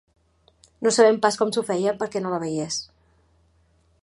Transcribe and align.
No 0.87 0.93
sabem 0.95 1.19
pas 1.25 1.37
com 1.43 1.53
s'ho 1.57 1.65
feia 1.69 1.95
perquè 2.01 2.25
no 2.25 2.35
la 2.35 2.43
veiés. 2.45 2.83